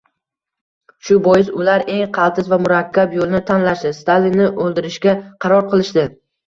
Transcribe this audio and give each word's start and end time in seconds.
Shu 1.09 1.17
bois 1.27 1.51
ular 1.65 1.85
eng 1.97 2.09
qaltis 2.19 2.51
va 2.55 2.61
murakkab 2.65 3.15
yoʻlni 3.19 3.45
tanlashdi: 3.53 3.95
Stalinni 4.03 4.53
oʻldirishga 4.67 5.19
qaror 5.47 5.75
qilishdi! 5.77 6.11